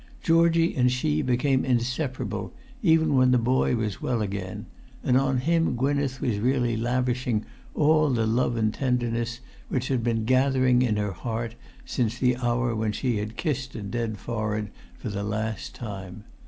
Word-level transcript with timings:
Georgie 0.23 0.73
and 0.75 0.91
she 0.91 1.21
became 1.21 1.63
inseparable, 1.63 2.51
even 2.81 3.13
when 3.15 3.29
the 3.29 3.37
boy 3.37 3.75
was 3.75 4.01
well 4.01 4.19
again; 4.23 4.65
and 5.03 5.15
on 5.15 5.37
him 5.37 5.75
Gwynneth 5.75 6.19
was 6.19 6.39
really 6.39 6.75
lavishing 6.75 7.45
all 7.75 8.09
the 8.09 8.25
love 8.25 8.57
and 8.57 8.73
tenderness 8.73 9.41
which 9.69 9.89
had 9.89 10.03
been 10.03 10.25
gathering 10.25 10.81
in 10.81 10.95
her 10.97 11.11
heart 11.13 11.53
since 11.85 12.17
the 12.17 12.35
hour 12.37 12.75
when 12.75 12.93
she 12.93 13.17
had 13.17 13.37
kissed 13.37 13.75
a 13.75 13.83
dead 13.83 14.17
forehead 14.17 14.71
for 14.97 15.09
the 15.09 15.21
last 15.23 15.75
time. 15.75 16.23